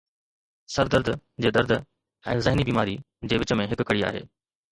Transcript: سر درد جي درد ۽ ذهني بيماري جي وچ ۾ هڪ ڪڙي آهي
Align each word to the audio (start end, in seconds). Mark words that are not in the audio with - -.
سر 0.75 0.85
درد 0.93 1.09
جي 1.45 1.51
درد 1.57 1.73
۽ 2.33 2.41
ذهني 2.47 2.65
بيماري 2.71 2.97
جي 3.33 3.39
وچ 3.43 3.53
۾ 3.61 3.67
هڪ 3.75 3.89
ڪڙي 3.91 4.05
آهي 4.11 4.27